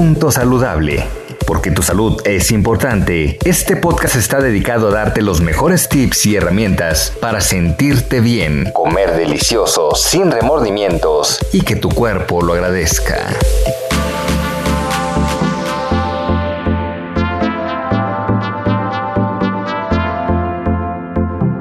[0.00, 1.04] Punto saludable.
[1.46, 6.36] Porque tu salud es importante, este podcast está dedicado a darte los mejores tips y
[6.36, 13.18] herramientas para sentirte bien, comer delicioso, sin remordimientos y que tu cuerpo lo agradezca.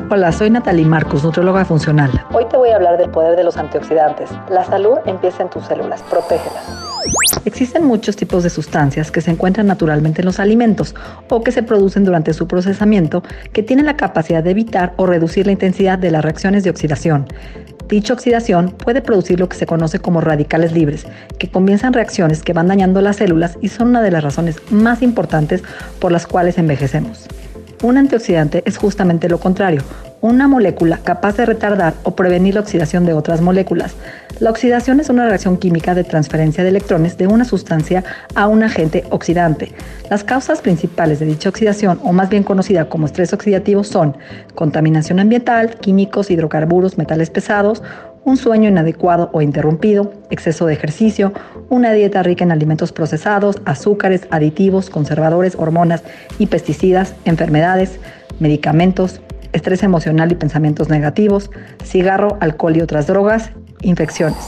[0.10, 2.26] Hola, soy Natalie Marcos, nutrióloga funcional.
[2.32, 4.30] Hoy te voy a hablar del poder de los antioxidantes.
[4.50, 6.89] La salud empieza en tus células, protégelas.
[7.46, 10.96] Existen muchos tipos de sustancias que se encuentran naturalmente en los alimentos
[11.30, 15.46] o que se producen durante su procesamiento que tienen la capacidad de evitar o reducir
[15.46, 17.28] la intensidad de las reacciones de oxidación.
[17.88, 21.08] Dicha oxidación puede producir lo que se conoce como radicales libres,
[21.40, 25.02] que comienzan reacciones que van dañando las células y son una de las razones más
[25.02, 25.64] importantes
[26.00, 27.28] por las cuales envejecemos.
[27.82, 29.82] Un antioxidante es justamente lo contrario,
[30.22, 33.96] una molécula capaz de retardar o prevenir la oxidación de otras moléculas.
[34.40, 38.64] La oxidación es una reacción química de transferencia de electrones de una sustancia a un
[38.64, 39.74] agente oxidante.
[40.10, 44.16] Las causas principales de dicha oxidación, o más bien conocida como estrés oxidativo, son
[44.56, 47.84] contaminación ambiental, químicos, hidrocarburos, metales pesados,
[48.24, 51.34] un sueño inadecuado o interrumpido, exceso de ejercicio,
[51.70, 56.04] una dieta rica en alimentos procesados, azúcares, aditivos, conservadores, hormonas
[56.38, 58.00] y pesticidas, enfermedades,
[58.40, 59.20] medicamentos,
[59.52, 61.52] estrés emocional y pensamientos negativos,
[61.84, 63.52] cigarro, alcohol y otras drogas,
[63.82, 64.46] infecciones.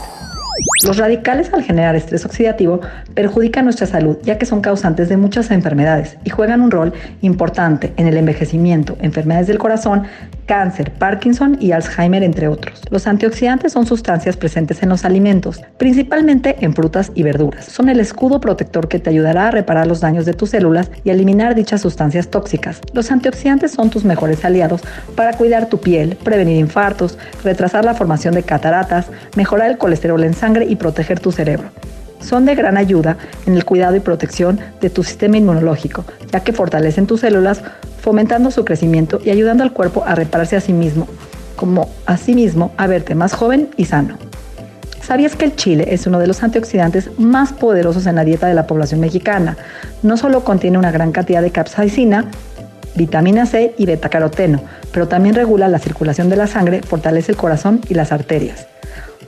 [0.84, 2.80] Los radicales al generar estrés oxidativo
[3.14, 7.92] perjudican nuestra salud ya que son causantes de muchas enfermedades y juegan un rol importante
[7.96, 10.04] en el envejecimiento, enfermedades del corazón,
[10.46, 12.82] cáncer, Parkinson y Alzheimer, entre otros.
[12.90, 17.66] Los antioxidantes son sustancias presentes en los alimentos, principalmente en frutas y verduras.
[17.66, 21.10] Son el escudo protector que te ayudará a reparar los daños de tus células y
[21.10, 22.80] eliminar dichas sustancias tóxicas.
[22.92, 24.82] Los antioxidantes son tus mejores aliados
[25.14, 29.06] para cuidar tu piel, prevenir infartos, retrasar la formación de cataratas,
[29.36, 31.70] mejorar el colesterol en sangre y proteger tu cerebro
[32.22, 33.16] son de gran ayuda
[33.46, 37.62] en el cuidado y protección de tu sistema inmunológico, ya que fortalecen tus células,
[38.00, 41.06] fomentando su crecimiento y ayudando al cuerpo a repararse a sí mismo,
[41.56, 44.16] como asimismo a verte más joven y sano.
[45.02, 48.54] ¿Sabías que el chile es uno de los antioxidantes más poderosos en la dieta de
[48.54, 49.56] la población mexicana?
[50.02, 52.26] No solo contiene una gran cantidad de capsaicina,
[52.94, 54.62] vitamina C y betacaroteno,
[54.92, 58.68] pero también regula la circulación de la sangre, fortalece el corazón y las arterias.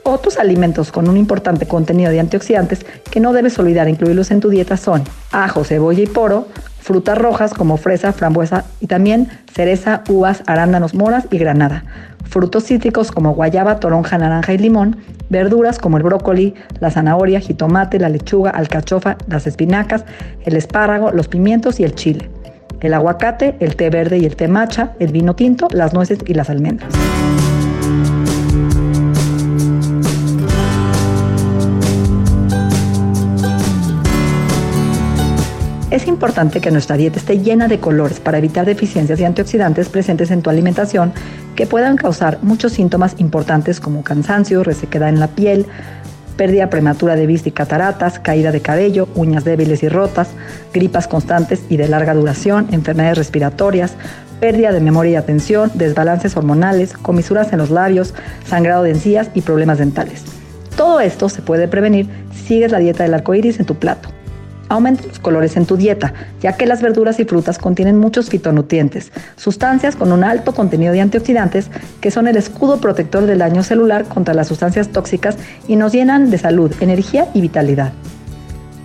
[0.07, 4.49] Otros alimentos con un importante contenido de antioxidantes que no debes olvidar incluirlos en tu
[4.49, 6.47] dieta son ajo, cebolla y poro,
[6.79, 11.85] frutas rojas como fresa, frambuesa y también cereza, uvas, arándanos, moras y granada.
[12.23, 14.97] Frutos cítricos como guayaba, toronja, naranja y limón.
[15.31, 20.05] Verduras como el brócoli, la zanahoria, jitomate, la lechuga, alcachofa, las espinacas,
[20.43, 22.29] el espárrago, los pimientos y el chile.
[22.79, 26.35] El aguacate, el té verde y el té macha, el vino tinto, las nueces y
[26.35, 26.93] las almendras.
[35.95, 40.29] Es importante que nuestra dieta esté llena de colores para evitar deficiencias de antioxidantes presentes
[40.29, 41.13] en tu alimentación
[41.55, 45.65] que puedan causar muchos síntomas importantes como cansancio, resequedad en la piel,
[46.35, 50.31] pérdida prematura de vista y cataratas, caída de cabello, uñas débiles y rotas,
[50.73, 53.93] gripas constantes y de larga duración, enfermedades respiratorias,
[54.41, 58.13] pérdida de memoria y atención, desbalances hormonales, comisuras en los labios,
[58.45, 60.25] sangrado de encías y problemas dentales.
[60.75, 64.14] Todo esto se puede prevenir si sigues la dieta del arco iris en tu plato.
[64.67, 69.11] Aumenta los colores en tu dieta, ya que las verduras y frutas contienen muchos fitonutrientes,
[69.35, 71.69] sustancias con un alto contenido de antioxidantes
[72.01, 75.37] que son el escudo protector del daño celular contra las sustancias tóxicas
[75.67, 77.93] y nos llenan de salud, energía y vitalidad.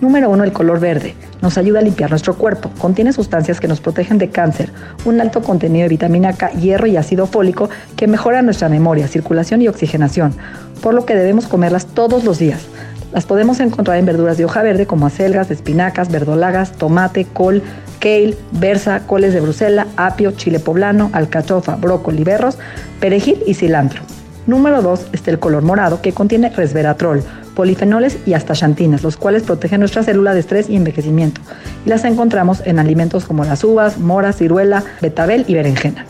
[0.01, 0.43] Número 1.
[0.45, 1.13] El color verde.
[1.43, 2.71] Nos ayuda a limpiar nuestro cuerpo.
[2.79, 4.71] Contiene sustancias que nos protegen de cáncer,
[5.05, 9.61] un alto contenido de vitamina K, hierro y ácido fólico que mejora nuestra memoria, circulación
[9.61, 10.33] y oxigenación,
[10.81, 12.65] por lo que debemos comerlas todos los días.
[13.13, 17.61] Las podemos encontrar en verduras de hoja verde como acelgas, espinacas, verdolagas, tomate, col,
[17.99, 22.57] kale, berza, coles de Bruselas, apio, chile poblano, alcachofa, brócoli, berros,
[23.01, 24.01] perejil y cilantro.
[24.47, 27.21] Número 2 está el color morado que contiene resveratrol,
[27.53, 31.41] polifenoles y astaxantinas, los cuales protegen nuestra célula de estrés y envejecimiento.
[31.85, 36.05] Y las encontramos en alimentos como las uvas, moras, ciruela, betabel y berenjena.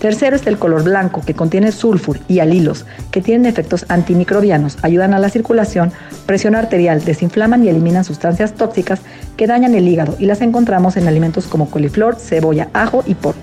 [0.00, 5.14] Tercero es el color blanco, que contiene sulfur y alilos, que tienen efectos antimicrobianos, ayudan
[5.14, 5.90] a la circulación,
[6.26, 9.00] presión arterial, desinflaman y eliminan sustancias tóxicas
[9.36, 13.38] que dañan el hígado y las encontramos en alimentos como coliflor, cebolla, ajo y porro.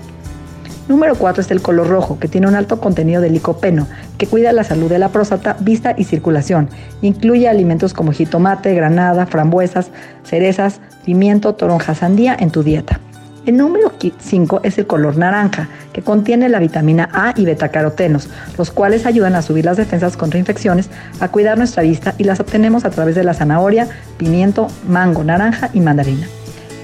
[0.86, 3.86] Número 4 es el color rojo, que tiene un alto contenido de licopeno,
[4.18, 6.68] que cuida la salud de la próstata, vista y circulación.
[7.00, 9.88] Incluye alimentos como jitomate, granada, frambuesas,
[10.24, 13.00] cerezas, pimiento, toronja, sandía en tu dieta.
[13.46, 18.70] El número 5 es el color naranja, que contiene la vitamina A y betacarotenos, los
[18.70, 20.88] cuales ayudan a subir las defensas contra infecciones,
[21.20, 23.86] a cuidar nuestra vista y las obtenemos a través de la zanahoria,
[24.16, 26.26] pimiento, mango, naranja y mandarina.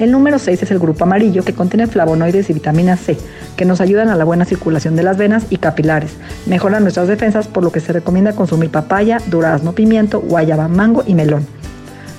[0.01, 3.17] El número 6 es el grupo amarillo que contiene flavonoides y vitamina C,
[3.57, 6.13] que nos ayudan a la buena circulación de las venas y capilares,
[6.45, 11.15] mejoran nuestras defensas por lo que se recomienda consumir papaya, durazno, pimiento, guayaba, mango y
[11.15, 11.47] melón.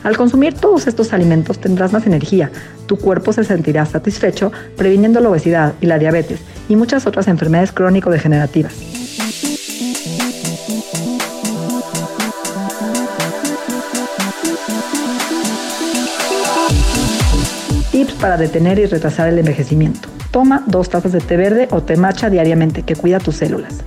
[0.03, 2.49] Al consumir todos estos alimentos tendrás más energía,
[2.87, 7.71] tu cuerpo se sentirá satisfecho, previniendo la obesidad y la diabetes y muchas otras enfermedades
[7.71, 8.73] crónico-degenerativas.
[17.91, 20.09] Tips para detener y retrasar el envejecimiento.
[20.31, 23.83] Toma dos tazas de té verde o té matcha diariamente que cuida tus células.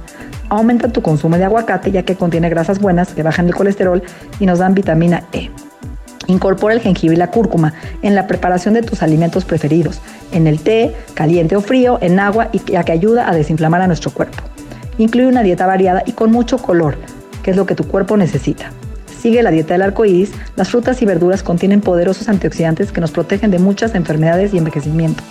[0.50, 4.02] Aumenta tu consumo de aguacate ya que contiene grasas buenas que bajan el colesterol
[4.38, 5.50] y nos dan vitamina E.
[6.26, 10.00] Incorpora el jengibre y la cúrcuma en la preparación de tus alimentos preferidos,
[10.32, 13.86] en el té, caliente o frío, en agua y ya que ayuda a desinflamar a
[13.86, 14.42] nuestro cuerpo.
[14.98, 16.96] Incluye una dieta variada y con mucho color,
[17.42, 18.70] que es lo que tu cuerpo necesita.
[19.20, 23.10] Sigue la dieta del arco iris, las frutas y verduras contienen poderosos antioxidantes que nos
[23.10, 25.22] protegen de muchas enfermedades y envejecimiento.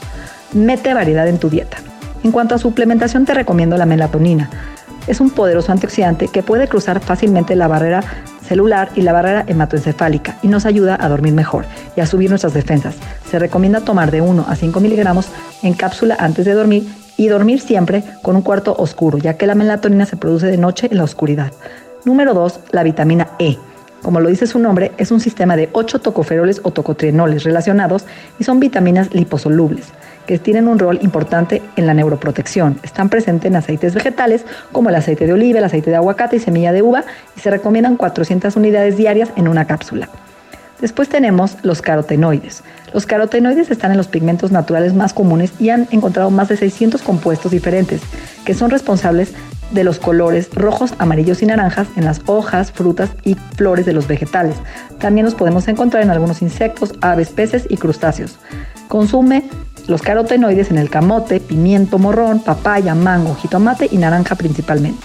[0.52, 1.78] Mete variedad en tu dieta.
[2.24, 4.50] En cuanto a suplementación, te recomiendo la melatonina.
[5.08, 8.04] Es un poderoso antioxidante que puede cruzar fácilmente la barrera
[8.44, 12.54] celular y la barrera hematoencefálica y nos ayuda a dormir mejor y a subir nuestras
[12.54, 12.96] defensas.
[13.30, 15.28] Se recomienda tomar de 1 a 5 miligramos
[15.62, 16.88] en cápsula antes de dormir
[17.18, 20.88] y dormir siempre con un cuarto oscuro, ya que la melatonina se produce de noche
[20.92, 21.52] en la oscuridad.
[22.06, 23.58] Número 2, la vitamina E.
[24.02, 28.06] Como lo dice su nombre, es un sistema de 8 tocoferoles o tocotrienoles relacionados
[28.40, 29.94] y son vitaminas liposolubles
[30.26, 32.80] que tienen un rol importante en la neuroprotección.
[32.84, 36.40] Están presentes en aceites vegetales como el aceite de oliva, el aceite de aguacate y
[36.40, 37.04] semilla de uva
[37.36, 40.10] y se recomiendan 400 unidades diarias en una cápsula.
[40.82, 42.64] Después tenemos los carotenoides.
[42.94, 47.02] Los carotenoides están en los pigmentos naturales más comunes y han encontrado más de 600
[47.02, 48.02] compuestos diferentes
[48.44, 49.34] que son responsables
[49.72, 54.08] de los colores rojos, amarillos y naranjas en las hojas, frutas y flores de los
[54.08, 54.56] vegetales.
[55.00, 58.38] También los podemos encontrar en algunos insectos, aves, peces y crustáceos.
[58.88, 59.44] Consume
[59.88, 65.04] los carotenoides en el camote, pimiento morrón, papaya, mango, jitomate y naranja principalmente.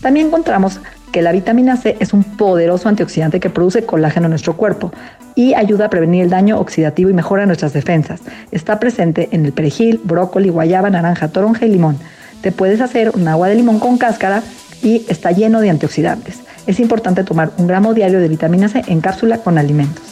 [0.00, 0.80] También encontramos
[1.12, 4.92] que la vitamina C es un poderoso antioxidante que produce colágeno en nuestro cuerpo
[5.34, 8.20] y ayuda a prevenir el daño oxidativo y mejora nuestras defensas.
[8.50, 11.98] Está presente en el perejil, brócoli, guayaba, naranja, toronja y limón.
[12.42, 14.42] Te puedes hacer un agua de limón con cáscara
[14.82, 16.40] y está lleno de antioxidantes.
[16.66, 20.04] Es importante tomar un gramo diario de vitamina C en cápsula con alimentos.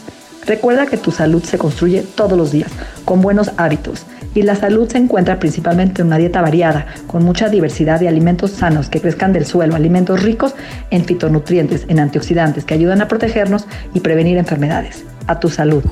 [0.47, 2.71] Recuerda que tu salud se construye todos los días,
[3.05, 4.07] con buenos hábitos.
[4.35, 8.51] Y la salud se encuentra principalmente en una dieta variada, con mucha diversidad de alimentos
[8.53, 10.55] sanos que crezcan del suelo, alimentos ricos
[10.91, 15.05] en fitonutrientes, en antioxidantes que ayudan a protegernos y prevenir enfermedades.
[15.27, 15.83] A tu salud.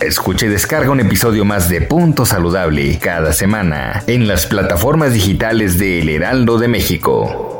[0.00, 5.78] Escuche y descarga un episodio más de Punto Saludable cada semana en las plataformas digitales
[5.78, 7.59] de El Heraldo de México.